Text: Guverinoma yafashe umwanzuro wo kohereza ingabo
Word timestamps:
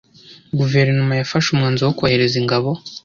Guverinoma 0.59 1.13
yafashe 1.15 1.47
umwanzuro 1.49 1.85
wo 1.89 1.95
kohereza 1.99 2.35
ingabo 2.41 2.69